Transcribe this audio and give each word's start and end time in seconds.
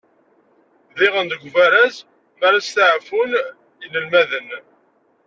Diɣen 0.97 1.25
deg 1.31 1.41
ubaraz, 1.47 1.95
mi 2.37 2.43
ara 2.47 2.59
steɛfun 2.67 3.31
yinelmaden. 3.81 4.49